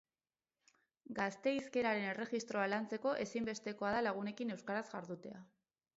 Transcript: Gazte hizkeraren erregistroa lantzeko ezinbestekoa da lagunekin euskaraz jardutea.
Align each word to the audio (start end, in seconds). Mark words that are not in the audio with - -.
Gazte 1.19 1.53
hizkeraren 1.57 2.07
erregistroa 2.13 2.65
lantzeko 2.75 3.15
ezinbestekoa 3.27 3.95
da 3.97 4.03
lagunekin 4.07 4.55
euskaraz 4.57 4.87
jardutea. 4.95 5.45